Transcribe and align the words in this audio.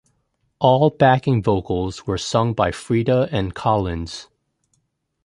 All 0.57 0.89
backing 0.89 1.43
vocals 1.43 2.07
were 2.07 2.17
sung 2.17 2.55
by 2.55 2.71
Frida 2.71 3.29
and 3.31 3.53
Collins. 3.53 4.29